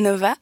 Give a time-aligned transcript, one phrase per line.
[0.00, 0.34] Nova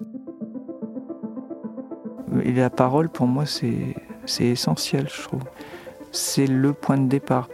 [2.58, 3.94] la parole, pour moi, c'est
[4.26, 5.42] c'est essentiel, je trouve.
[6.12, 7.48] C'est le point de départ.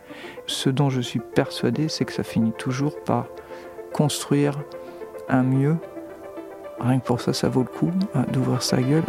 [0.47, 3.27] Ce dont je suis persuadé, c'est que ça finit toujours par
[3.93, 4.61] construire
[5.29, 5.77] un mieux.
[6.81, 9.05] Rien que pour ça, ça vaut le coup hein, d'ouvrir sa gueule.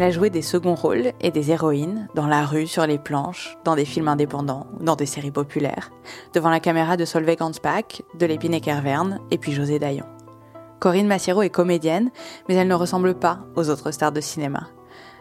[0.00, 3.58] Elle a joué des seconds rôles et des héroïnes dans la rue, sur les planches,
[3.64, 5.90] dans des films indépendants dans des séries populaires,
[6.32, 10.06] devant la caméra de Solveig Hansbach, de Lépine et Kerverne et puis José Dayan.
[10.78, 12.10] Corinne Massiero est comédienne,
[12.48, 14.68] mais elle ne ressemble pas aux autres stars de cinéma.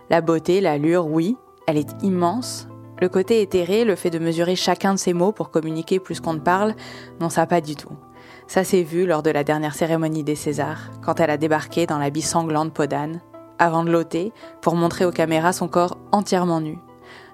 [0.10, 1.36] La beauté, l'allure, oui,
[1.68, 2.70] elle est immense.
[3.02, 6.36] Le côté éthéré, le fait de mesurer chacun de ses mots pour communiquer plus qu'on
[6.36, 6.74] ne parle,
[7.20, 7.98] non ça pas du tout.
[8.48, 11.98] Ça s'est vu lors de la dernière cérémonie des Césars, quand elle a débarqué dans
[11.98, 13.20] l'habit sanglant de Podane,
[13.60, 16.80] avant de l'ôter pour montrer aux caméras son corps entièrement nu.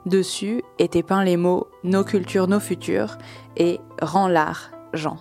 [0.05, 3.17] Dessus étaient peints les mots Nos cultures, nos futurs
[3.57, 5.17] et Rends l'art, Jean.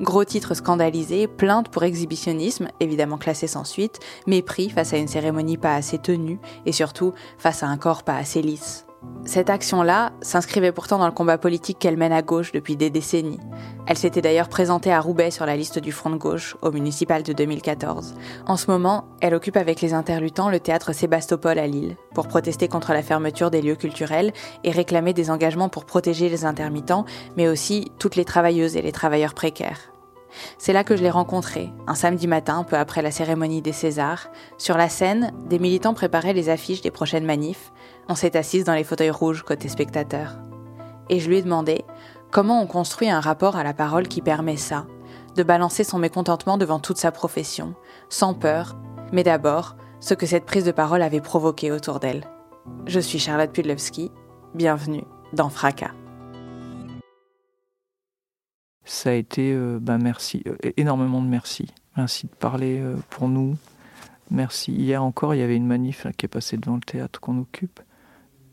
[0.00, 5.56] Gros titre scandalisé, plainte pour exhibitionnisme, évidemment classé sans suite, mépris face à une cérémonie
[5.56, 8.86] pas assez tenue et surtout face à un corps pas assez lisse.
[9.24, 13.38] Cette action-là s'inscrivait pourtant dans le combat politique qu'elle mène à gauche depuis des décennies.
[13.86, 17.22] Elle s'était d'ailleurs présentée à Roubaix sur la liste du Front de gauche au municipal
[17.22, 18.14] de 2014.
[18.46, 22.66] En ce moment, elle occupe avec les interlutants le théâtre Sébastopol à Lille pour protester
[22.66, 24.32] contre la fermeture des lieux culturels
[24.64, 27.04] et réclamer des engagements pour protéger les intermittents,
[27.36, 29.92] mais aussi toutes les travailleuses et les travailleurs précaires.
[30.58, 34.28] C'est là que je l'ai rencontrée, un samedi matin, peu après la cérémonie des Césars.
[34.58, 37.72] Sur la scène, des militants préparaient les affiches des prochaines manifs.
[38.08, 40.36] On s'est assise dans les fauteuils rouges côté spectateur.
[41.08, 41.84] Et je lui ai demandé
[42.30, 44.86] comment on construit un rapport à la parole qui permet ça,
[45.36, 47.74] de balancer son mécontentement devant toute sa profession,
[48.08, 48.76] sans peur,
[49.12, 52.24] mais d'abord ce que cette prise de parole avait provoqué autour d'elle.
[52.86, 54.10] Je suis Charlotte Pudlewski,
[54.54, 55.92] bienvenue dans Fracas.
[58.84, 61.68] Ça a été, ben merci, euh, énormément de merci.
[61.96, 63.56] Merci de parler euh, pour nous.
[64.30, 64.72] Merci.
[64.72, 67.38] Hier encore, il y avait une manif là, qui est passée devant le théâtre qu'on
[67.38, 67.80] occupe.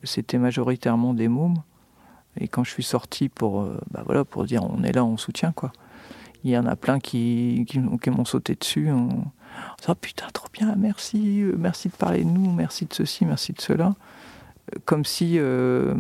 [0.03, 1.61] C'était majoritairement des mômes.
[2.39, 5.51] Et quand je suis sorti pour, bah voilà, pour dire on est là, on soutient
[5.51, 5.71] quoi.
[6.43, 8.89] Il y en a plein qui, qui, m'ont sauté dessus.
[8.91, 9.25] On,
[9.87, 13.59] oh putain, trop bien, merci, merci de parler de nous, merci de ceci, merci de
[13.59, 13.95] cela.
[14.85, 15.95] Comme si euh,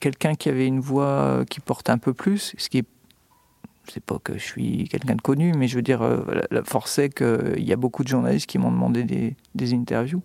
[0.00, 2.86] quelqu'un qui avait une voix qui porte un peu plus, ce qui est
[3.88, 6.64] c'est pas que je suis quelqu'un de connu, mais je veux dire, euh, la, la
[6.64, 10.22] force qu'il y a beaucoup de journalistes qui m'ont demandé des, des interviews,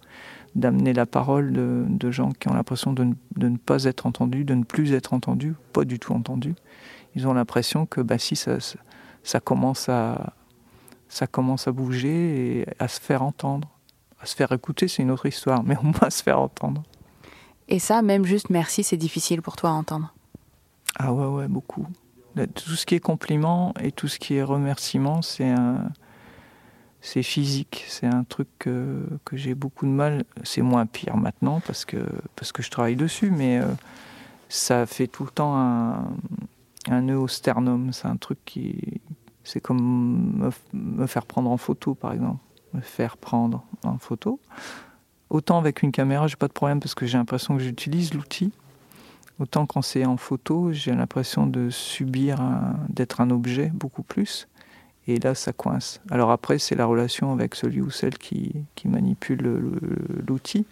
[0.55, 4.43] d'amener la parole de, de, gens qui ont l'impression de, de, ne pas être entendus,
[4.43, 6.55] de ne plus être entendus, pas du tout entendus.
[7.15, 8.57] Ils ont l'impression que bah, si ça,
[9.23, 10.33] ça, commence à,
[11.09, 13.69] ça commence à bouger et à se faire entendre.
[14.19, 16.83] À se faire écouter, c'est une autre histoire, mais au moins à se faire entendre.
[17.67, 20.13] Et ça, même juste merci, c'est difficile pour toi à entendre
[20.97, 21.85] Ah ouais, ouais, beaucoup
[22.45, 25.89] tout ce qui est compliment et tout ce qui est remerciement, c'est un,
[27.01, 27.85] c'est physique.
[27.87, 30.23] C'est un truc que, j'ai beaucoup de mal.
[30.43, 31.97] C'est moins pire maintenant parce que
[32.35, 33.65] parce que je travaille dessus, mais euh,
[34.49, 36.07] ça fait tout le temps un,
[36.89, 37.93] un nœud au sternum.
[37.93, 39.01] C'est un truc qui,
[39.43, 42.39] c'est comme me, me, faire prendre en photo, par exemple,
[42.73, 44.39] me faire prendre en photo.
[45.29, 48.51] Autant avec une caméra, j'ai pas de problème parce que j'ai l'impression que j'utilise l'outil.
[49.39, 52.39] Autant quand c'est en photo, j'ai l'impression de subir,
[52.89, 54.47] d'être un objet beaucoup plus.
[55.07, 56.01] Et là, ça coince.
[56.11, 59.41] Alors après, c'est la relation avec celui ou celle qui, qui manipule
[60.27, 60.65] l'outil.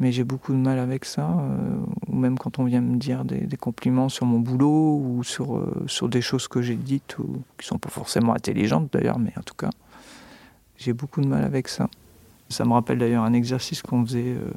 [0.00, 1.28] Mais j'ai beaucoup de mal avec ça.
[1.28, 1.76] Euh,
[2.08, 5.56] ou même quand on vient me dire des, des compliments sur mon boulot ou sur,
[5.56, 9.32] euh, sur des choses que j'ai dites, ou, qui sont pas forcément intelligentes d'ailleurs, mais
[9.36, 9.70] en tout cas,
[10.76, 11.88] j'ai beaucoup de mal avec ça.
[12.48, 14.34] Ça me rappelle d'ailleurs un exercice qu'on faisait.
[14.36, 14.50] Euh,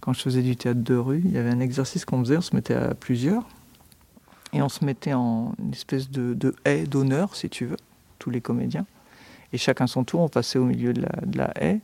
[0.00, 2.42] quand je faisais du théâtre de rue, il y avait un exercice qu'on faisait, on
[2.42, 3.44] se mettait à plusieurs,
[4.52, 7.76] et on se mettait en une espèce de, haie d'honneur, si tu veux,
[8.18, 8.86] tous les comédiens.
[9.52, 11.02] Et chacun son tour, on passait au milieu de
[11.36, 11.80] la, haie,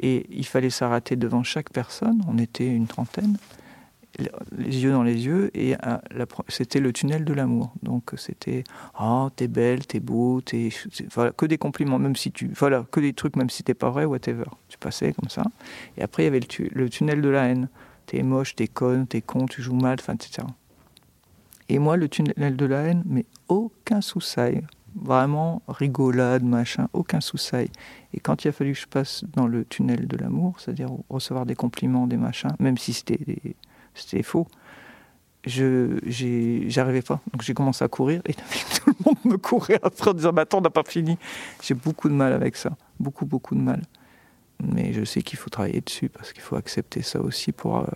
[0.00, 3.36] et il fallait s'arrêter devant chaque personne, on était une trentaine,
[4.56, 5.76] les yeux dans les yeux, et
[6.48, 7.72] c'était le tunnel de l'amour.
[7.82, 8.64] Donc c'était
[9.00, 10.70] oh t'es belle, t'es beau, t'es
[11.12, 13.90] voilà que des compliments, même si tu voilà que des trucs, même si t'es pas
[13.90, 14.44] vrai, whatever.
[14.68, 15.42] Tu passais comme ça.
[15.96, 17.68] Et après il y avait le, le tunnel de la haine.
[18.06, 20.46] T'es moche, t'es conne, t'es con, tu joues mal, enfin etc.
[21.68, 24.62] Et moi le tunnel de la haine, mais aucun soussail
[24.94, 27.70] vraiment rigolade, machin, aucun soussail.
[28.14, 31.46] Et quand il a fallu que je passe dans le tunnel de l'amour, c'est-à-dire recevoir
[31.46, 34.46] des compliments, des machins, même si c'était faux,
[35.46, 35.98] je
[36.68, 37.20] j'arrivais pas.
[37.32, 38.34] Donc j'ai commencé à courir et
[38.84, 41.18] tout le monde me courait après en disant bah, attends, on n'a pas fini.
[41.62, 43.82] J'ai beaucoup de mal avec ça, beaucoup beaucoup de mal.
[44.60, 47.86] Mais je sais qu'il faut travailler dessus parce qu'il faut accepter ça aussi pour euh,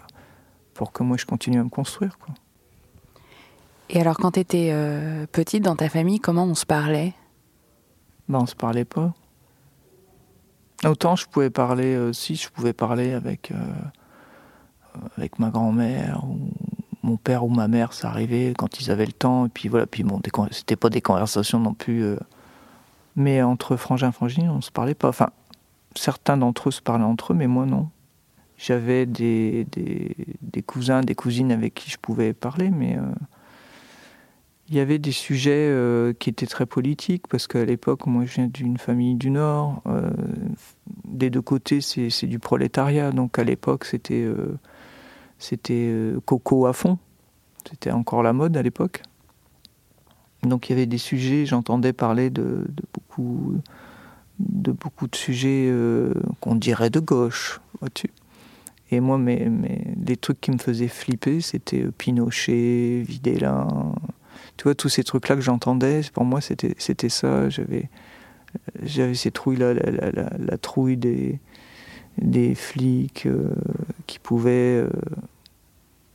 [0.74, 2.16] pour que moi je continue à me construire.
[3.94, 7.12] Et alors, quand tu étais euh, petite dans ta famille, comment on se parlait?
[8.26, 9.12] Ben, On se parlait pas.
[10.84, 13.56] Autant je pouvais parler, euh, si je pouvais parler avec, euh,
[15.16, 16.38] avec ma grand-mère ou
[17.02, 19.44] mon père ou ma mère, ça arrivait quand ils avaient le temps.
[19.44, 22.16] Et puis voilà, puis bon, c'était pas des conversations non plus.
[23.14, 25.08] mais entre frangins et frangines, on se parlait pas.
[25.10, 25.28] Enfin,
[25.94, 27.90] certains d'entre eux se parlaient entre eux, mais moi non.
[28.56, 32.96] J'avais des, des, des, cousins, des cousines avec qui je pouvais parler, mais
[34.72, 38.36] il y avait des sujets euh, qui étaient très politiques, parce qu'à l'époque, moi je
[38.36, 40.10] viens d'une famille du Nord, euh,
[41.04, 44.58] des deux côtés c'est du prolétariat, donc à l'époque c'était euh,
[45.38, 45.92] c'était
[46.24, 46.96] coco à fond,
[47.68, 49.02] c'était encore la mode à l'époque.
[50.42, 53.56] Donc il y avait des sujets, j'entendais parler de, beaucoup,
[54.38, 55.70] de beaucoup de sujets
[56.40, 57.60] qu'on dirait de gauche.
[58.90, 63.66] Et moi, les trucs qui me faisaient flipper, c'était Pinochet, Videla,
[64.56, 67.48] tu vois, tous ces trucs-là que j'entendais, pour moi, c'était, c'était ça.
[67.48, 67.88] J'avais,
[68.82, 71.38] j'avais ces trouilles-là, la, trouille des,
[72.18, 73.54] des flics euh,
[74.06, 74.82] qui pouvaient.
[74.84, 74.90] Euh,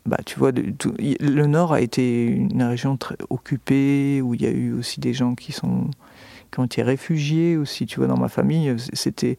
[0.05, 4.51] bah, tu vois, le Nord a été une région très occupée, où il y a
[4.51, 5.89] eu aussi des gens qui, sont,
[6.51, 8.73] qui ont été réfugiés aussi, tu vois, dans ma famille.
[8.93, 9.37] C'était,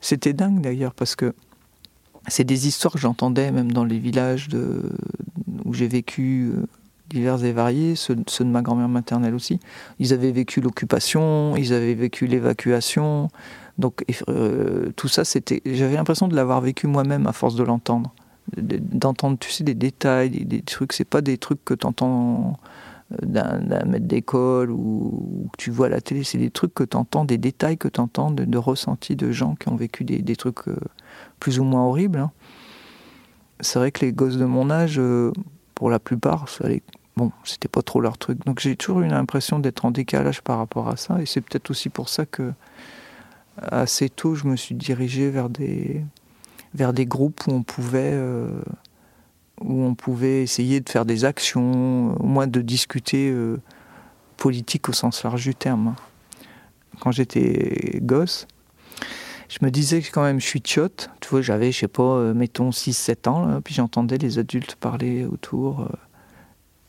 [0.00, 1.34] c'était dingue d'ailleurs, parce que
[2.26, 4.92] c'est des histoires que j'entendais même dans les villages de,
[5.64, 6.66] où j'ai vécu euh,
[7.08, 9.60] divers et variés, ceux, de ma grand-mère maternelle aussi.
[9.98, 13.28] Ils avaient vécu l'occupation, ils avaient vécu l'évacuation.
[13.78, 18.12] Donc euh, tout ça, c'était, j'avais l'impression de l'avoir vécu moi-même à force de l'entendre,
[18.56, 20.92] d'entendre, tu sais, des détails, des, trucs.
[20.92, 22.58] C'est pas des trucs que tu entends
[23.12, 26.24] euh, d'un, maître d'école ou, que tu vois à la télé.
[26.24, 29.54] C'est des trucs que tu entends, des détails que tu entends, de, ressentis de gens
[29.54, 30.76] qui ont vécu des, trucs euh,
[31.40, 32.18] plus ou moins horribles.
[32.18, 32.32] Hein.
[33.60, 35.00] C'est vrai que les gosses de mon âge,
[35.74, 36.48] pour la plupart,
[37.18, 38.38] bon, c'était pas trop leur truc.
[38.46, 41.20] Donc j'ai toujours eu l'impression d'être en décalage par rapport à ça.
[41.20, 42.52] Et c'est peut-être aussi pour ça que
[43.60, 46.04] assez tôt, je me suis dirigé vers des,
[46.74, 48.62] vers des groupes où on pouvait, euh,
[49.60, 53.60] où on pouvait essayer de faire des actions, au moins de discuter euh,
[54.36, 55.96] politique au sens large du terme.
[57.00, 58.46] Quand j'étais gosse,
[59.48, 61.10] je me disais que quand même je suis tchotte.
[61.20, 65.24] Tu vois, j'avais, je sais pas, euh, mettons 6-7 ans, puis j'entendais les adultes parler
[65.24, 65.88] autour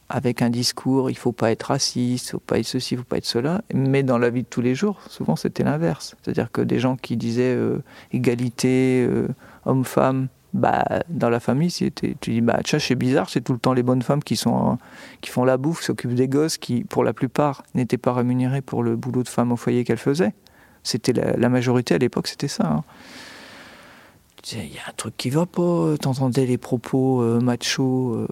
[0.09, 3.03] avec un discours, il faut pas être raciste, il faut pas être ceci, il faut
[3.03, 3.61] pas être cela.
[3.73, 6.15] Mais dans la vie de tous les jours, souvent c'était l'inverse.
[6.21, 9.27] C'est-à-dire que des gens qui disaient euh, égalité, euh,
[9.65, 13.73] homme-femme, bah, dans la famille, tu dis, bah, tcha, c'est bizarre, c'est tout le temps
[13.73, 14.79] les bonnes femmes qui, sont,
[15.21, 18.81] qui font la bouffe, s'occupent des gosses, qui, pour la plupart, n'étaient pas rémunérées pour
[18.81, 20.34] le boulot de femme au foyer qu'elles faisaient.
[20.81, 22.65] C'était la, majorité à l'époque, c'était ça.
[22.65, 22.84] Hein
[24.53, 25.95] il y a un truc qui va pas.
[26.01, 28.27] T'entendais les propos euh, macho euh,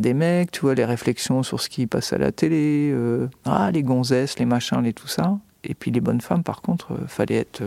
[0.00, 2.90] des mecs, tu vois, les réflexions sur ce qui passe à la télé.
[2.92, 5.38] Euh, ah, les gonzesses, les machins, les tout ça.
[5.64, 7.62] Et puis les bonnes femmes, par contre, fallait être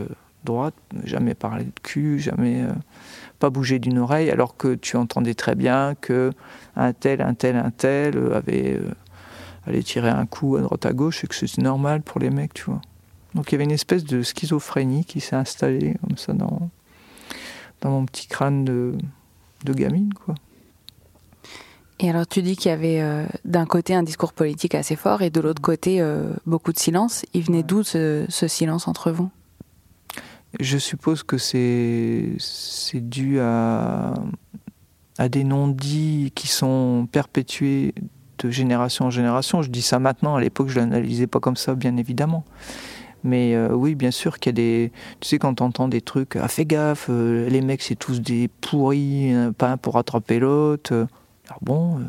[0.46, 2.64] droite, jamais parler de cul, jamais
[3.40, 6.32] pas bouger d'une oreille, alors que tu entendais très bien que
[6.78, 8.80] un tel, un tel, un tel avait
[9.68, 12.54] allait tirer un coup à droite à gauche et que c'est normal pour les mecs,
[12.54, 12.82] tu vois.
[13.36, 16.70] Donc il y avait une espèce de schizophrénie qui s'est installée comme ça dans,
[17.82, 20.36] dans mon petit crâne de gamine, quoi.
[22.00, 25.22] Et alors tu dis qu'il y avait euh, d'un côté un discours politique assez fort
[25.22, 27.26] et de l'autre côté euh, beaucoup de silence.
[27.34, 29.30] Il venait d'où ce, silence entre vous?
[30.60, 32.38] Je suppose que c'est
[32.94, 34.14] dû à,
[35.18, 37.94] à des non-dits qui sont perpétués
[38.40, 39.62] de génération en génération.
[39.62, 42.46] Je dis ça maintenant, à l'époque je l'analysais pas comme ça, bien évidemment.
[43.26, 44.92] Mais euh, oui, bien sûr qu'il y a des.
[45.20, 49.34] Tu sais, quand t'entends des trucs, ah, fais gaffe, les mecs, c'est tous des pourris,
[49.58, 51.06] pas un pour attraper l'autre.
[51.50, 52.04] Alors bon, euh,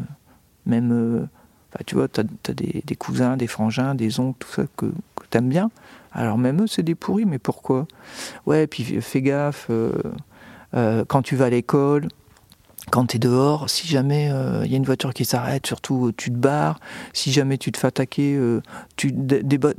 [0.67, 1.29] même.
[1.73, 4.87] Bah, tu vois, t'as as des, des, cousins, des frangins, des oncles, tout ça que,
[4.87, 5.71] que t'aimes bien.
[6.13, 7.87] Alors même eux, c'est des pourris, mais pourquoi?
[8.45, 9.71] Ouais, puis fais gaffe,
[10.73, 12.09] quand tu vas à l'école,
[12.91, 16.09] quand tu es dehors, si jamais il euh, y a une voiture qui s'arrête, surtout
[16.09, 16.81] euh, tu te barres.
[17.13, 18.61] Si jamais tu te fais attaquer, euh,
[18.97, 19.15] tu,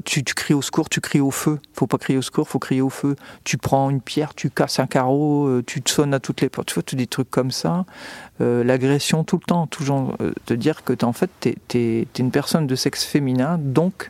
[0.05, 1.59] tu, cries au secours, tu cries au feu.
[1.73, 3.15] Faut pas crier au secours, faut crier au feu.
[3.43, 6.69] Tu prends une pierre, tu casses un carreau, tu te sonnes à toutes les portes.
[6.69, 7.85] Tu vois, tous des trucs comme ça.
[8.39, 12.75] L'agression tout le temps, toujours te dire que en fait, tu es, une personne de
[12.75, 14.09] sexe féminin, donc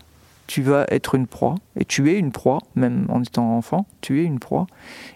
[0.51, 4.21] tu vas être une proie, et tu es une proie, même en étant enfant, tu
[4.21, 4.67] es une proie,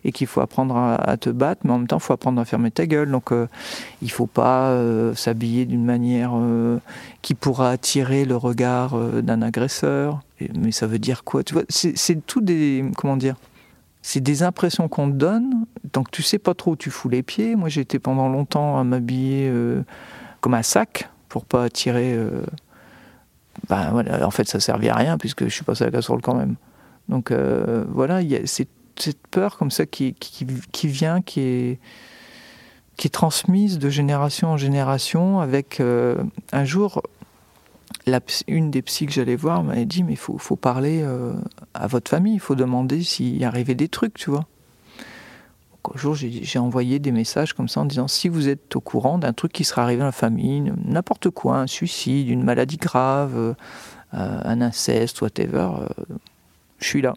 [0.06, 2.46] et qu'il faut apprendre à, te battre, mais en même temps, il faut apprendre à
[2.46, 3.12] fermer ta gueule.
[3.12, 3.50] Donc, euh,
[4.02, 6.80] il ne faut pas euh, s'habiller d'une manière euh,
[7.22, 10.22] qui pourra attirer le regard d'un agresseur.
[10.58, 11.42] mais ça veut dire quoi?
[11.68, 12.86] C'est tout des.
[12.96, 13.36] Comment dire?
[14.02, 17.24] C'est des impressions qu'on te donne, donc tu sais pas trop où tu fous les
[17.24, 17.58] pieds.
[17.58, 19.52] Moi, j'étais pendant longtemps à m'habiller
[20.40, 22.18] comme un sac pour pas attirer
[23.70, 26.22] ben, voilà, en fait, ça servait à rien puisque je suis passé à la casserole
[26.22, 26.56] quand même.
[27.10, 28.70] Donc euh, voilà, il y a cette,
[29.30, 31.80] peur comme ça qui, qui, qui, vient, qui est,
[32.96, 35.40] qui est transmise de génération en génération.
[35.40, 36.16] Avec euh,
[36.52, 37.02] un jour,
[38.06, 41.34] la, une des psys que j'allais voir m'avait dit mais il faut, faut, parler euh,
[41.74, 44.46] à votre famille, il faut demander s'il y arrivait des trucs, tu vois
[45.94, 49.18] un jour, j'ai envoyé des messages comme ça en disant si vous êtes au courant
[49.18, 53.56] d'un truc qui sera arrivé dans la famille, n'importe quoi, un suicide, une maladie grave,
[54.16, 56.16] euh, un inceste, whatever, euh,
[56.80, 57.14] je suis là.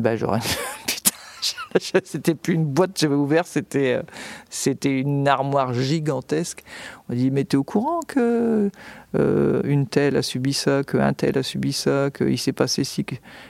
[0.00, 0.40] Ben j'aurais.
[0.86, 4.02] Putain, c'était plus une boîte que j'avais ouverte, c'était, euh,
[4.50, 6.62] c'était une armoire gigantesque.
[7.08, 8.70] On dit mais t'es au courant que
[9.14, 13.06] une telle a subi ça, qu'un tel a subi ça, qu'il s'est passé ci,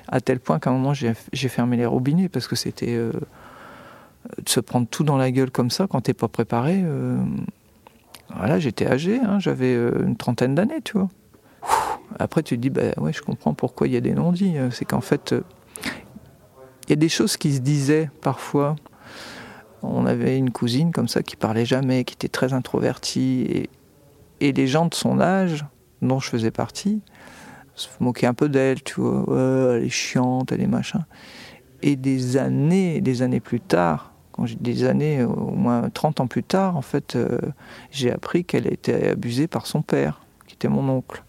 [0.07, 1.15] à tel point qu'à un moment j'ai,
[1.49, 2.97] fermé les robinets parce que c'était
[4.37, 6.80] de se prendre tout dans la gueule comme ça quand t'es pas préparé.
[6.85, 7.16] Euh,
[8.35, 11.08] voilà, j'étais âgé, hein, j'avais euh, une trentaine d'années, tu vois.
[12.18, 14.58] Après, tu te dis, bah ouais, je comprends pourquoi il y a des non-dits.
[14.58, 15.35] Euh, c'est qu'en fait,
[16.87, 18.76] il y a des choses qui se disaient parfois.
[19.82, 23.47] On avait une cousine comme ça qui parlait jamais, qui était très introvertie.
[23.49, 23.70] Et,
[24.40, 25.64] et les gens de son âge,
[26.02, 27.00] dont je faisais partie,
[27.75, 29.76] se moquaient un peu d'elle, tu vois.
[29.76, 31.04] elle est chiante, elle est machin.
[31.82, 34.08] Et des années, des années plus tard,
[34.61, 37.38] des années, au moins 30 ans plus tard, en fait, euh,
[37.90, 41.25] j'ai appris qu'elle était abusée par son père, qui était mon oncle.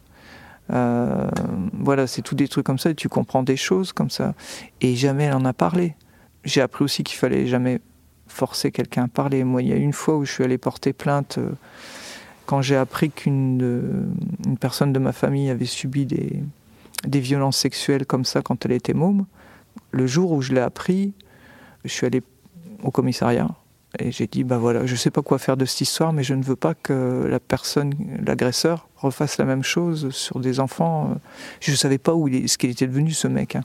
[0.72, 1.30] Euh,
[1.74, 4.34] voilà, c'est tout des trucs comme ça, et tu comprends des choses comme ça.
[4.82, 5.96] Et jamais elle en a parlé.
[6.44, 7.82] J'ai appris aussi qu'il fallait jamais
[8.28, 9.44] forcer quelqu'un à parler.
[9.44, 11.50] Moi, il y a une fois où je suis allé porter plainte, euh,
[12.46, 14.12] quand j'ai appris qu'une
[14.46, 16.42] une personne de ma famille avait subi des,
[17.06, 19.26] des violences sexuelles comme ça quand elle était môme
[19.92, 21.14] le jour où je l'ai appris,
[21.84, 22.22] je suis allé
[22.84, 23.50] au commissariat
[23.98, 26.22] et j'ai dit, bah voilà, je ne sais pas quoi faire de cette histoire, mais
[26.22, 27.94] je ne veux pas que la personne,
[28.24, 31.16] l'agresseur, refasse la même chose sur des enfants.
[31.60, 33.56] Je ne savais pas où il ce qu'il était devenu ce mec.
[33.56, 33.64] Hein.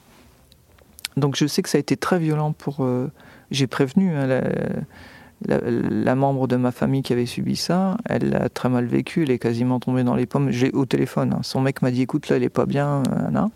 [1.19, 2.85] Donc je sais que ça a été très violent pour.
[2.85, 3.11] Euh,
[3.51, 4.41] j'ai prévenu hein,
[5.47, 7.99] la, membre de ma famille qui avait subi ça.
[8.07, 9.25] Elle a très mal vécu.
[9.25, 10.51] Elle est quasiment tombée dans les pommes.
[10.51, 11.35] J'ai au téléphone.
[11.35, 11.41] Hein.
[11.43, 13.03] Son mec m'a dit, écoute, là, elle est pas bien.
[13.31, 13.51] Là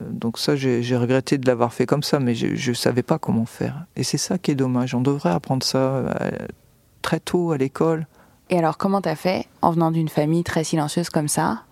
[0.00, 3.46] donc ça, j'ai regretté de l'avoir fait comme ça, mais je ne savais pas comment
[3.46, 3.84] faire.
[3.96, 4.94] Et c'est ça qui est dommage.
[4.94, 6.30] On devrait apprendre ça euh,
[7.02, 8.06] très tôt à l'école.
[8.48, 11.62] Et alors, comment t'as fait, en venant d'une famille très silencieuse comme ça,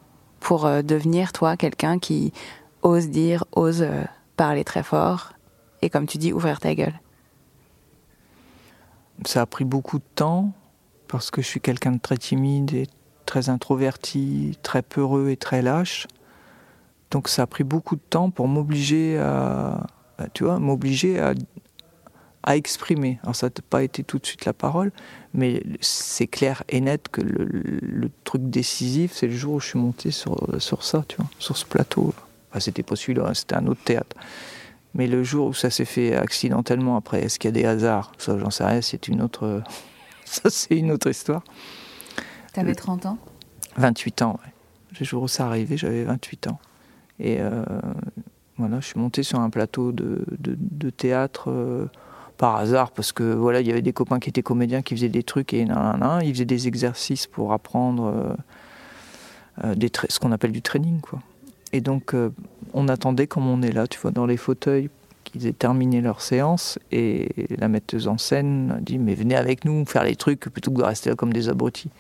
[0.41, 2.33] pour euh, devenir, toi, quelqu'un qui
[2.83, 4.05] ose dire, ose euh,
[4.37, 5.33] parler très fort,
[5.83, 7.01] et comme tu dis, ouvrir ta gueule?
[9.25, 10.53] Ça a pris beaucoup de temps,
[11.09, 12.87] parce que je suis quelqu'un de très timide et
[13.27, 16.07] très introverti, très peureux et très lâche.
[17.11, 19.87] Donc ça a pris beaucoup de temps pour m'obliger à,
[20.35, 21.35] tu vois, m'obliger à,
[22.43, 23.19] à, exprimer.
[23.23, 24.93] Alors ça n'a pas été tout de suite la parole,
[25.33, 29.79] mais c'est clair et net que le, truc décisif, c'est le jour où je suis
[29.79, 32.13] monté sur, sur ça, tu vois, sur ce plateau.
[32.51, 34.17] Enfin, c'était pas celui-là, hein, c'était un autre théâtre.
[34.95, 38.13] Mais le jour où ça s'est fait accidentellement, après, est-ce qu'il y a des hasards?
[38.19, 39.63] Ça, j'en sais rien, c'est une autre...
[40.25, 41.43] ça, c'est une autre histoire.
[42.53, 43.19] T'avais 30 ans?
[43.77, 44.53] 28 ans, ouais.
[44.99, 46.59] Le jour où ça arrivait, j'avais 28 ans.
[47.21, 47.65] Et euh,
[48.57, 51.87] voilà, je suis monté sur un plateau de, de, théâtre euh,
[52.37, 55.09] par hasard parce que voilà, il y avait des copains qui étaient comédiens qui faisaient
[55.09, 58.37] des trucs et nan, nan, ils faisaient des exercices pour apprendre
[59.65, 59.75] euh,
[60.09, 61.01] ce qu'on appelle du training.
[61.73, 62.15] Et donc
[62.73, 64.91] on attendait comme on est là, tu vois, dans les fauteuils
[65.25, 69.65] qu'ils aient terminé leur séance et la metteuse en scène a dit mais venez avec
[69.65, 71.91] nous faire les trucs plutôt que de rester là comme des abrutis.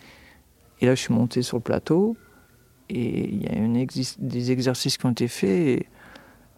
[0.80, 2.16] Et là je suis monté sur le plateau
[2.88, 3.86] et il y a une
[4.18, 5.86] des exercices qui ont été faits et,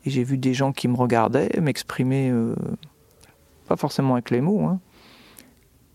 [0.06, 2.54] j'ai vu des gens qui me regardaient m'exprimer, euh,
[3.68, 4.64] pas forcément avec les mots.
[4.64, 4.80] Hein.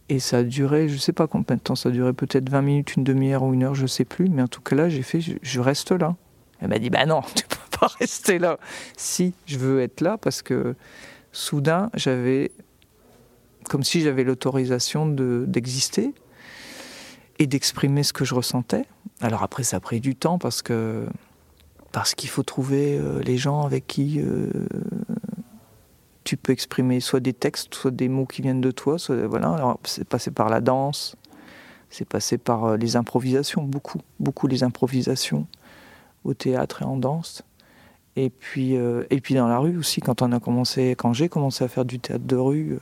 [0.10, 2.62] Et ça a duré, je sais pas combien de temps ça a duré, peut-être 20
[2.62, 4.30] minutes, une demi-heure ou une heure, je sais plus.
[4.30, 6.16] Mais en tout cas là, j'ai fait, je, reste là.
[6.60, 8.60] Elle m'a dit, bah non, tu peux pas rester là.
[8.96, 10.76] Si, je veux être là parce que
[11.32, 12.52] soudain, j'avais
[13.68, 16.14] comme si j'avais l'autorisation d'exister
[17.40, 18.86] et d'exprimer ce que je ressentais.
[19.22, 21.06] Alors après, ça a pris du temps parce que
[21.92, 24.50] parce qu'il faut trouver euh, les gens avec qui euh,
[26.26, 28.98] tu peux exprimer soit des textes, soit des mots qui viennent de toi.
[29.08, 29.54] Voilà.
[29.54, 31.16] Alors c'est passé par la danse,
[31.90, 35.48] c'est passé par euh, les improvisations, beaucoup, beaucoup les improvisations
[36.26, 37.44] au théâtre et en danse.
[38.18, 41.66] Et puis, et puis dans la rue aussi, quand on a commencé, quand j'ai commencé
[41.66, 42.80] à faire du théâtre de rue,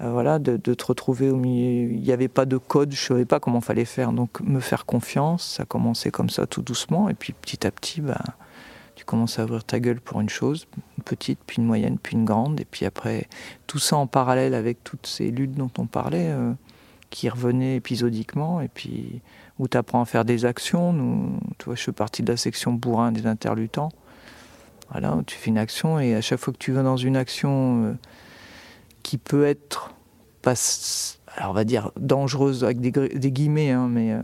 [0.00, 1.90] voilà, de, te retrouver au milieu.
[1.92, 4.12] Il n'y avait pas de code, je ne savais pas comment fallait faire.
[4.12, 7.08] Donc me faire confiance, ça commençait comme ça tout doucement.
[7.08, 8.22] Et puis petit à petit, bah,
[8.94, 10.66] tu commences à ouvrir ta gueule pour une chose,
[10.98, 12.60] une petite, puis une moyenne, puis une grande.
[12.60, 13.26] Et puis après,
[13.66, 16.52] tout ça en parallèle avec toutes ces luttes dont on parlait, euh,
[17.10, 18.60] qui revenaient épisodiquement.
[18.60, 19.20] Et puis
[19.58, 20.92] où tu apprends à faire des actions.
[20.92, 23.90] Nous, tu vois, je suis parti de la section bourrin des interlutants.
[24.92, 27.84] Voilà, tu fais une action et à chaque fois que tu vas dans une action...
[27.84, 27.92] Euh,
[29.08, 29.94] qui peut être,
[30.42, 30.52] pas,
[31.34, 32.92] alors on va dire, dangereuse avec des,
[33.32, 34.20] guillemets, hein, mais euh,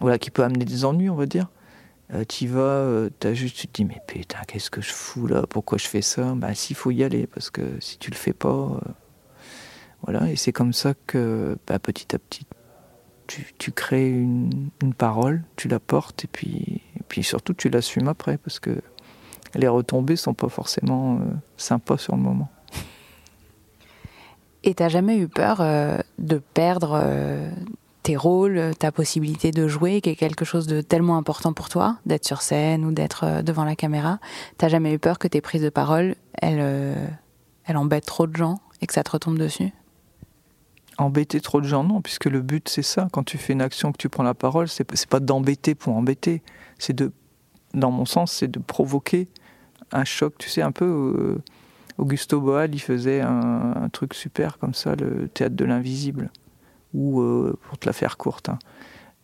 [0.00, 1.48] voilà, qui peut amener des ennuis, on va dire.
[2.14, 5.26] Euh, tu vas, euh, as juste, tu te dis, mais putain, qu'est-ce que je fous
[5.26, 5.42] là?
[5.50, 6.34] Pourquoi je fais ça?
[6.36, 8.80] Ben, s'il faut y aller, parce que si tu le fais pas,
[10.04, 12.46] voilà, et c'est comme ça que, bah, petit à petit,
[13.26, 18.38] tu, crées une, parole, tu la portes, et puis, et puis surtout, tu l'assumes après,
[18.38, 18.82] parce que
[19.56, 21.18] les retombées sont pas forcément
[21.56, 22.48] sympas sur le moment.
[24.62, 27.50] Et t'as jamais eu peur euh, de perdre euh,
[28.02, 31.96] tes rôles, ta possibilité de jouer, qui est quelque chose de tellement important pour toi,
[32.04, 34.18] d'être sur scène ou d'être euh, devant la caméra?
[34.58, 36.94] T'as jamais eu peur que tes prises de parole, elles,
[37.64, 39.72] elles embêtent trop de gens et que ça te retombe dessus?
[40.98, 43.08] Embêter trop de gens, non, puisque le but c'est ça.
[43.12, 46.42] Quand tu fais une action, que tu prends la parole, c'est pas d'embêter pour embêter.
[46.78, 47.12] C'est de,
[47.72, 49.28] dans mon sens, c'est de provoquer
[49.92, 51.38] un choc, tu sais, un peu
[52.00, 56.30] Augusto Boal, il faisait un, truc super comme ça, le théâtre de l'invisible.
[56.94, 58.58] Ou, euh, pour te la faire courte, hein,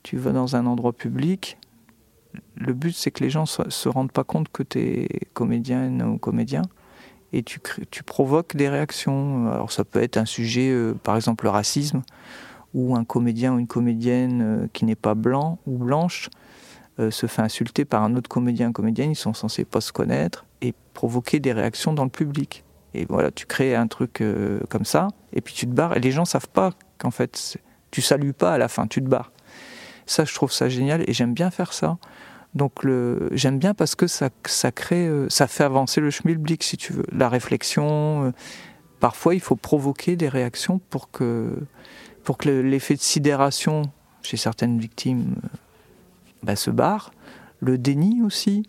[0.03, 1.59] tu vas dans un endroit public,
[2.55, 6.03] le but c'est que les gens se, se rendent pas compte que tu es comédienne
[6.03, 6.63] ou comédien,
[7.33, 7.61] et tu,
[7.91, 9.51] tu provoques des réactions.
[9.51, 12.03] Alors ça peut être un sujet, euh, par exemple le racisme,
[12.75, 16.29] ou un comédien ou une comédienne euh, qui n'est pas blanc ou blanche
[17.11, 20.47] se fait insulter par un autre comédien ou comédienne, ils sont censés pas se connaître,
[20.63, 22.65] et provoquer des réactions dans le public.
[22.97, 26.01] Et voilà, tu crées un truc euh, comme ça, et puis tu te barres, et
[26.01, 27.59] les gens savent pas qu'en fait,
[27.91, 29.33] tu salues pas à la fin, tu te barres.
[30.07, 31.99] Ça, je trouve ça génial, et j'aime bien faire ça.
[32.55, 36.63] Donc le, j'aime bien parce que ça, ça crée, euh, ça fait avancer le schmilblick,
[36.63, 38.25] si tu veux, la réflexion.
[38.25, 38.31] Euh,
[38.99, 41.55] parfois, il faut provoquer des réactions pour que,
[42.25, 43.83] pour que l'effet de sidération
[44.23, 45.35] chez certaines victimes
[46.43, 47.13] bah, se barre.
[47.61, 48.63] Le déni aussi,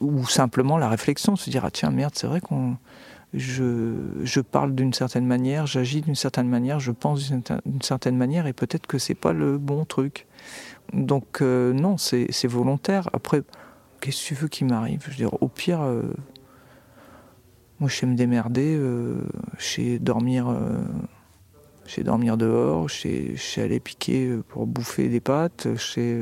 [0.00, 2.76] ou simplement la réflexion, se dire ah tiens merde, c'est vrai qu'on
[3.34, 8.52] je, parle d'une certaine manière, j'agis d'une certaine manière, je pense d'une certaine manière, et
[8.52, 10.26] peut-être que c'est pas le bon truc.
[10.92, 13.08] Donc euh, non, c'est volontaire.
[13.12, 13.42] Après,
[14.00, 15.00] qu'est-ce que tu veux qui m'arrive?
[15.04, 16.02] Je veux dire, au pire, euh,
[17.80, 19.22] moi je sais me démerder, euh,
[19.58, 20.54] je sais dormir,
[21.86, 26.18] je sais dormir dehors, je sais, aller piquer pour bouffer des pâtes, je sais.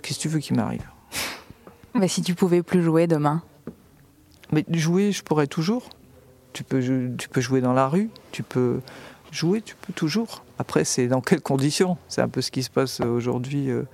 [0.00, 0.88] qu'est-ce que tu veux qui m'arrive?
[1.94, 3.42] Mais si tu pouvais plus jouer demain?
[4.52, 5.90] Mais jouer, je pourrais toujours
[6.58, 8.80] tu peux, jouer dans la rue, tu peux
[9.30, 10.44] jouer, tu peux toujours.
[10.58, 11.96] Après, c'est dans quelles conditions?
[12.08, 13.70] C'est un peu ce qui se passe aujourd'hui.
[13.70, 13.84] Euh,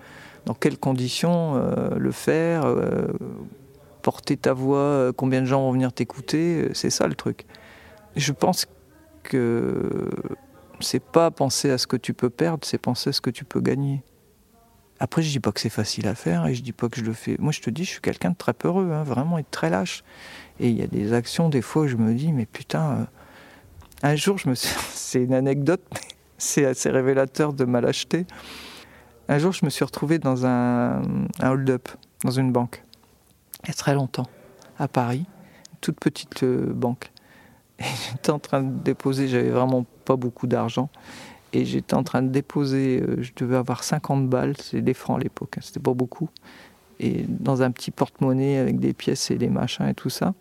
[0.47, 3.07] dans quelles conditions euh, le faire euh,
[4.03, 7.45] Porter ta voix Combien de gens vont venir t'écouter C'est ça le truc.
[8.17, 8.67] Je pense
[9.23, 10.11] que
[10.81, 13.45] c'est pas penser à ce que tu peux perdre, c'est penser à ce que tu
[13.45, 14.03] peux gagner.
[15.01, 17.05] Après, je dis pas que c'est facile à faire et je dis pas que je
[17.05, 17.37] le fais.
[17.39, 20.05] Moi, je te dis, je suis quelqu'un de très peureux, hein, vraiment et très lâche.
[20.61, 23.05] Et il y a des actions, des fois, où je me dis, mais putain, euh,
[24.03, 24.75] un jour, je me suis...
[24.93, 26.01] c'est une anecdote, mais
[26.39, 28.27] c'est assez révélateur de ma lâcheté.
[29.29, 31.03] Un jour, je me suis retrouvé dans un,
[31.41, 31.89] un hold-up,
[32.23, 32.83] dans une banque,
[33.65, 34.27] il y a très longtemps,
[34.79, 35.25] à Paris,
[35.73, 37.11] une toute petite euh, banque.
[37.79, 40.91] Et j'étais en train de déposer, j'avais vraiment pas beaucoup d'argent.
[41.55, 45.21] Et j'étais en train de déposer, euh, je devais avoir 50 balles, c'est des francs
[45.21, 46.29] à l'époque, hein, c'était pas beaucoup.
[46.99, 50.35] Et dans un petit porte-monnaie avec des pièces et des machins et tout ça.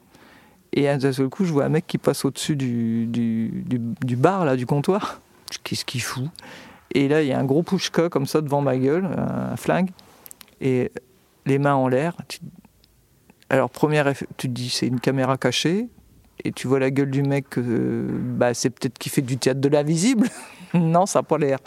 [0.73, 3.63] Et à un seul coup, je vois un mec qui passe au-dessus du, du,
[4.03, 5.21] du, bar, là, du comptoir.
[5.63, 6.25] Qu'est-ce qu'il fout
[6.95, 9.91] Et là, il y a un gros pushka comme ça devant ma gueule, un flingue,
[10.61, 10.91] et
[11.45, 12.17] les mains en l'air.
[13.51, 15.89] Alors, première, tu te dis, c'est une caméra cachée,
[16.43, 19.69] et tu vois la gueule du mec, bah, c'est peut-être qu'il fait du théâtre de
[19.69, 20.27] l'invisible.
[20.79, 21.59] non, ça n'a pas l'air.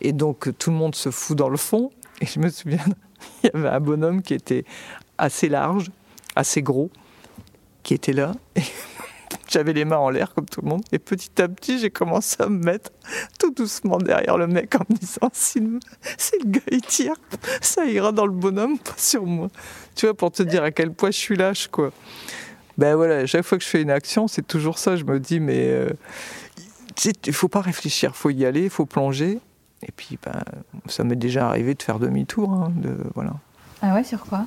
[0.00, 1.90] Et donc, tout le monde se fout dans le fond.
[2.20, 2.84] Et je me souviens,
[3.42, 4.64] il y avait un bonhomme qui était
[5.18, 5.90] assez large,
[6.36, 6.90] assez gros,
[7.82, 8.32] qui était là.
[9.48, 10.82] J'avais les mains en l'air comme tout le monde.
[10.92, 12.90] Et petit à petit, j'ai commencé à me mettre
[13.38, 15.78] tout doucement derrière le mec en me disant si le,
[16.46, 17.14] gars il tire,
[17.60, 19.48] ça ira dans le bonhomme, pas sur moi.
[19.94, 21.92] Tu vois, pour te dire à quel point je suis lâche, quoi.
[22.78, 24.96] Ben voilà, chaque fois que je fais une action, c'est toujours ça.
[24.96, 25.90] Je me dis, mais euh,
[27.04, 29.38] il faut pas réfléchir, faut y aller, il faut plonger.
[29.86, 30.42] Et puis, ben,
[30.86, 32.52] ça m'est déjà arrivé de faire demi-tour.
[32.52, 33.34] Hein, de, voilà.
[33.82, 34.44] Ah ouais, sur quoi?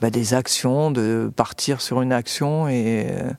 [0.00, 2.68] Ben, Des actions, de partir sur une action.
[2.68, 3.30] Et, euh,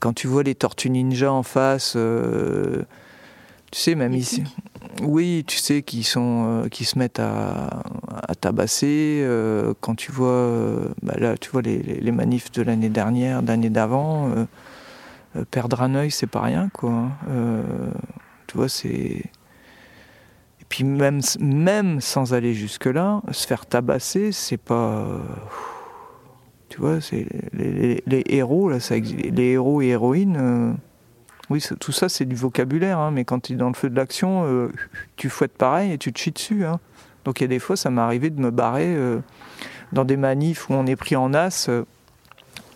[0.00, 2.82] quand tu vois les tortues ninja en face, euh,
[3.70, 4.44] tu sais, même ici.
[5.02, 7.82] Oui, tu sais, qui, sont, euh, qui se mettent à,
[8.40, 9.26] tabasser.
[9.80, 10.52] quand tu vois,
[11.02, 14.30] ben là, tu vois les, les manifs de l'année dernière, d'année d'avant,
[15.50, 16.90] perdre un œil, c'est pas rien, quoi.
[16.90, 17.62] Hein.
[18.46, 19.22] tu vois, c'est
[20.68, 25.06] puis même, même sans aller jusque-là, se faire tabasser, c'est pas.
[26.68, 30.36] Tu vois, c'est les, héros, là, les héros et héroïnes.
[30.38, 30.72] Euh,
[31.48, 33.96] oui, tout ça, c'est du vocabulaire, hein, mais quand tu es dans le feu de
[33.96, 34.70] l'action, euh,
[35.16, 36.66] tu fouettes pareil et tu te chies dessus.
[36.66, 36.78] Hein.
[37.24, 39.20] Donc il y a des fois, ça m'est arrivé de me barrer euh,
[39.92, 41.70] dans des manifs où on est pris en as,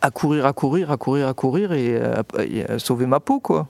[0.02, 3.68] à courir, à courir, à courir, à courir et à sauver ma peau, quoi.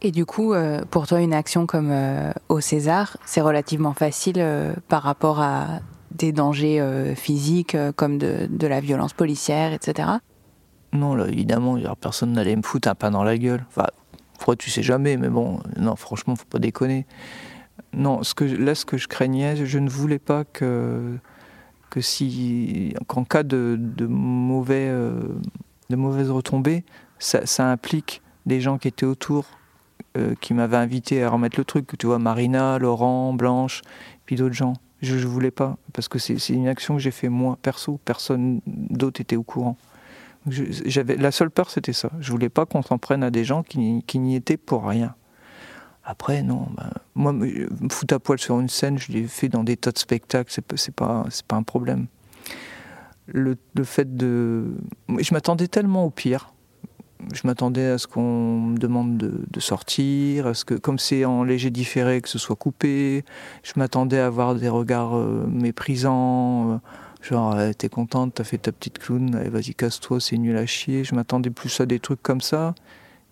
[0.00, 4.36] Et du coup, euh, pour toi, une action comme euh, au César, c'est relativement facile
[4.38, 5.80] euh, par rapport à
[6.12, 6.82] des dangers
[7.16, 10.08] physiques comme de, la violence policière, etc.
[10.92, 13.64] Non, là, évidemment, personne n'allait me foutre un pain dans la gueule.
[13.68, 13.86] Enfin,
[14.58, 17.06] tu sais jamais, mais bon, non, franchement, faut pas déconner.
[17.92, 21.18] Non, ce que, là, ce que je craignais, je ne voulais pas que,
[21.90, 26.84] que si, qu'en cas de, de, mauvais, de mauvaises retombées,
[27.18, 29.46] ça, implique des gens qui étaient autour
[30.16, 31.96] euh, qui m'avaient invité à remettre le truc.
[31.98, 33.82] Tu vois, Marina, Laurent, Blanche,
[34.26, 34.74] puis d'autres gens.
[35.00, 38.00] Je ne voulais pas, parce que c'est une action que j'ai fait moi, perso.
[38.04, 39.76] Personne d'autre était au courant.
[40.48, 42.10] J'avais La seule peur, c'était ça.
[42.18, 45.14] Je voulais pas qu'on s'en prenne à des gens qui n'y étaient pour rien.
[46.10, 46.68] Après, non.
[46.74, 49.92] Ben, moi, me foutre à poil sur une scène, je l'ai fait dans des tas
[49.92, 52.06] de spectacles, c'est pas, pas un problème.
[53.26, 54.74] Le, le fait de.
[55.18, 56.54] Je m'attendais tellement au pire
[57.34, 61.42] je m'attendais à ce qu'on me demande de, sortir, à ce que, comme c'est en
[61.42, 63.24] léger différé, que ce soit coupé.
[63.64, 66.76] Je m'attendais à avoir des regards euh, méprisants, euh,
[67.20, 71.02] genre t'es contente, t'as fait ta petite clown, allez vas-y casse-toi, c'est nul à chier.
[71.02, 72.74] Je m'attendais plus à des trucs comme ça.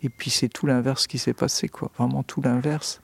[0.02, 1.90] Et puis c'est tout l'inverse qui s'est passé, quoi.
[1.96, 3.00] Vraiment tout l'inverse.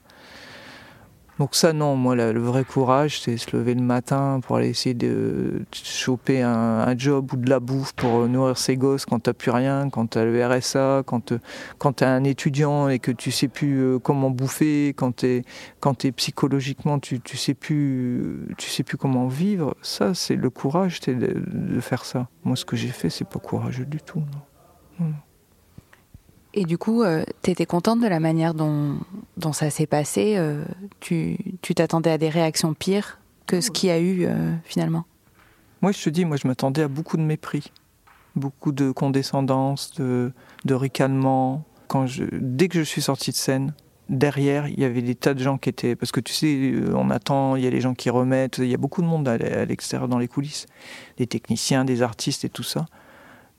[1.39, 4.93] Donc ça, non, moi, le vrai courage, c'est se lever le matin pour aller essayer
[4.93, 9.49] de, choper un, job ou de la bouffe pour nourrir ses gosses quand t'as plus
[9.49, 11.33] rien, quand t'as le RSA, quand,
[11.79, 15.41] quand t'es un étudiant et que tu sais plus euh, comment bouffer, quand t'es
[15.79, 19.75] quand es psychologiquement, tu, tu sais plus tu sais plus comment vivre.
[19.81, 22.29] Ça, c'est le courage, c'est de, faire ça.
[22.43, 24.21] Moi, ce que j'ai fait, c'est pas courageux du tout.
[24.99, 25.07] non.
[26.53, 28.99] Et du coup, euh, tu étais contente de la manière dont,
[29.53, 30.63] ça s'est passé euh,
[30.99, 31.37] Tu
[31.75, 35.05] t'attendais à des réactions pires que ce qu'il y a eu euh, finalement?
[35.81, 37.71] Moi, je te dis, moi, je m'attendais à beaucoup de mépris,
[38.35, 40.31] beaucoup de condescendance, de,
[40.63, 41.65] de ricanement.
[41.87, 43.73] Quand dès que je suis sorti de scène,
[44.07, 45.95] derrière, il y avait des tas de gens qui étaient.
[45.95, 48.73] Parce que tu sais, on attend, il y a les gens qui remettent, il y
[48.73, 50.67] a beaucoup de monde à l'extérieur dans les coulisses,
[51.17, 52.85] des techniciens, des artistes et tout ça.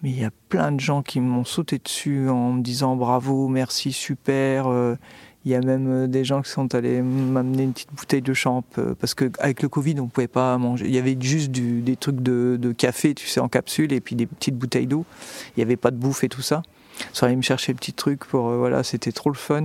[0.02, 3.48] Mais il y a plein de gens qui m'ont sauté dessus en me disant bravo,
[3.48, 4.66] merci, super.
[4.66, 4.96] Euh,
[5.44, 8.34] il y a même euh, des gens qui sont allés m'amener une petite bouteille de
[8.34, 10.86] champ euh, parce qu'avec le Covid, on ne pouvait pas manger.
[10.86, 14.26] Il y avait juste des trucs de, café, tu sais, en capsule et puis des
[14.26, 15.04] petites bouteilles d'eau.
[15.48, 16.62] Il n'y avait pas de bouffe et tout ça.
[17.00, 18.50] Ils sont allés me chercher des petits trucs pour.
[18.50, 19.64] voilà, c'était trop le fun.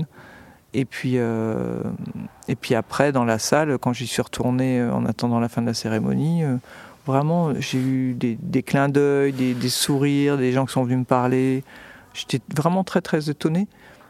[0.73, 5.49] Et puis, et puis après, dans la salle, quand j'y suis retourné en attendant la
[5.49, 6.43] fin de la cérémonie,
[7.09, 11.63] Vraiment, j'ai eu des, clins d'œil, des, sourires, des gens qui sont venus me parler.
[12.13, 13.67] J'étais vraiment très très étonné.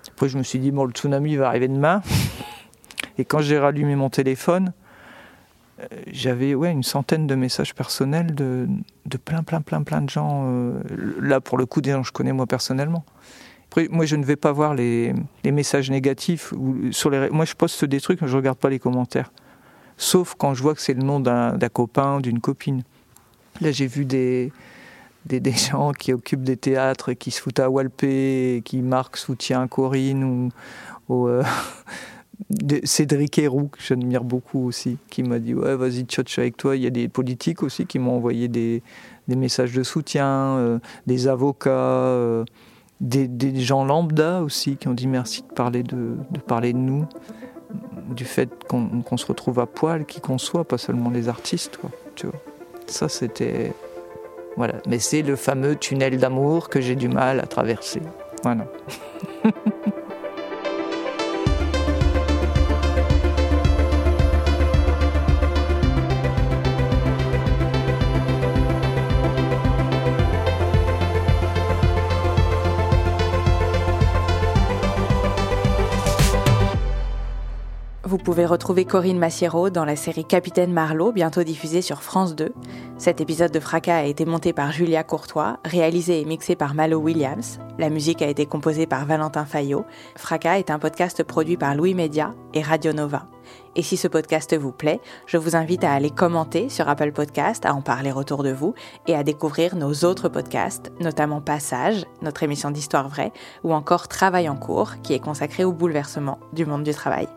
[0.09, 2.01] Après, je me suis dit, bon, le tsunami va arriver demain.
[3.17, 4.73] Et quand j'ai rallumé mon téléphone,
[5.79, 8.67] euh, j'avais ouais, une centaine de messages personnels de,
[9.23, 10.47] plein, plein, plein, plein de gens.
[10.47, 10.81] Euh,
[11.21, 13.05] là, pour le coup, des gens que je connais moi personnellement.
[13.69, 15.13] Après, moi, je ne vais pas voir les,
[15.45, 16.51] messages négatifs.
[16.51, 19.31] Ou sur les, moi, je poste des trucs, mais je ne regarde pas les commentaires
[19.99, 22.81] sauf quand je vois que c'est le nom d'un copain ou d'une copine.
[23.61, 24.51] Là, j'ai vu des,
[25.25, 30.51] des, gens qui occupent des théâtres, qui se foutent à Walpé, qui Marc soutient Corinne,
[31.09, 31.43] ou, euh,
[32.85, 36.77] Cédric Héroux, que j'admire beaucoup aussi, qui m'a dit Ouais, vas-y, tchatch avec toi.
[36.77, 38.81] Il y a des politiques aussi qui m'ont envoyé des,
[39.27, 40.25] messages de soutien,
[40.57, 41.69] euh, des avocats.
[41.69, 42.45] Euh,
[43.01, 47.05] des, gens lambda aussi qui ont dit merci de parler de, de parler de nous
[48.13, 51.79] du fait qu'on se retrouve à poil, qui qu'on soit, pas seulement les artistes.
[52.87, 53.73] Ça, c'était.
[54.57, 54.75] Voilà.
[54.87, 58.01] Mais c'est le fameux tunnel d'amour que j'ai du mal à traverser.
[58.43, 58.65] Voilà.
[78.29, 82.53] pouvez retrouver Corinne Massiero dans la série Capitaine Marlowe, bientôt diffusée sur France 2.
[82.99, 86.99] Cet épisode de Fracas a été monté par Julia Courtois, réalisé et mixé par Malo
[86.99, 87.57] Williams.
[87.79, 89.83] La musique a été composée par Valentin Fayot.
[90.15, 93.25] Fracas est un podcast produit par Louis Média et Radio Nova.
[93.75, 97.65] Et si ce podcast vous plaît, je vous invite à aller commenter sur Apple Podcast,
[97.65, 98.75] à en parler autour de vous
[99.07, 104.47] et à découvrir nos autres podcasts, notamment Passage, notre émission d'histoire vraie, ou encore Travail
[104.49, 107.27] en cours, qui est consacré au bouleversement du monde du travail.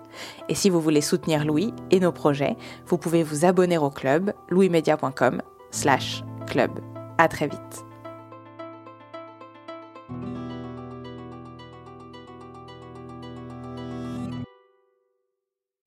[0.48, 4.32] Et si vous voulez soutenir Louis et nos projets, vous pouvez vous abonner au club
[4.50, 6.70] louismedia.com slash club.
[7.18, 7.84] À très vite.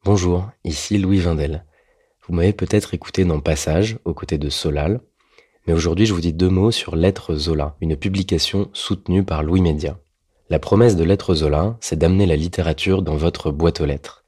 [0.03, 1.65] Bonjour, ici Louis Vindel.
[2.27, 5.01] Vous m'avez peut-être écouté dans Passage, aux côtés de Solal,
[5.65, 9.61] mais aujourd'hui je vous dis deux mots sur Lettres Zola, une publication soutenue par Louis
[9.61, 9.97] Média.
[10.47, 14.23] La promesse de Lettres Zola, c'est d'amener la littérature dans votre boîte aux lettres.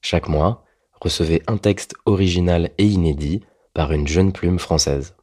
[0.00, 0.64] Chaque mois,
[1.00, 3.40] recevez un texte original et inédit
[3.74, 5.16] par une jeune plume française.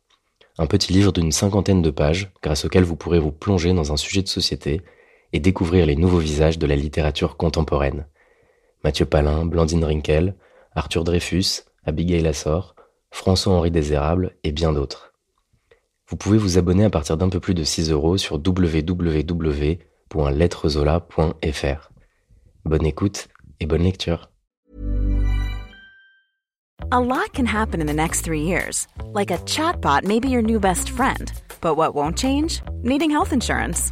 [0.57, 3.97] Un petit livre d'une cinquantaine de pages grâce auquel vous pourrez vous plonger dans un
[3.97, 4.81] sujet de société
[5.31, 8.05] et découvrir les nouveaux visages de la littérature contemporaine.
[8.83, 10.35] Mathieu Palin, Blandine Rinkel,
[10.75, 12.75] Arthur Dreyfus, Abigail Assor,
[13.11, 15.13] François-Henri Désérable et bien d'autres.
[16.09, 18.39] Vous pouvez vous abonner à partir d'un peu plus de 6 euros sur
[20.13, 21.89] www.lettrezola.fr.
[22.65, 23.27] Bonne écoute
[23.59, 24.19] et bonne lecture.
[26.91, 28.87] A lot can happen in the next three years.
[29.13, 31.31] Like a chatbot may be your new best friend.
[31.61, 32.61] But what won't change?
[32.83, 33.91] Needing health insurance.